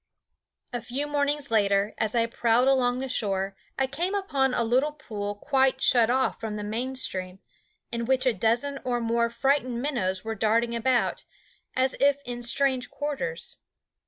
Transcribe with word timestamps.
A 0.73 0.81
few 0.81 1.05
mornings 1.05 1.51
later, 1.51 1.93
as 1.99 2.15
I 2.15 2.25
prowled 2.25 2.67
along 2.67 2.97
the 3.01 3.07
shore, 3.07 3.55
I 3.77 3.85
came 3.85 4.15
upon 4.15 4.51
a 4.55 4.63
little 4.63 4.93
pool 4.93 5.35
quite 5.35 5.79
shut 5.79 6.09
off 6.09 6.39
from 6.39 6.55
the 6.55 6.63
main 6.63 6.95
stream, 6.95 7.37
in 7.91 8.05
which 8.05 8.25
a 8.25 8.33
dozen 8.33 8.79
or 8.83 8.99
more 8.99 9.29
frightened 9.29 9.79
minnows 9.79 10.23
were 10.25 10.33
darting 10.33 10.75
about, 10.75 11.25
as 11.75 11.93
if 11.99 12.23
in 12.25 12.41
strange 12.41 12.89
quarters. 12.89 13.57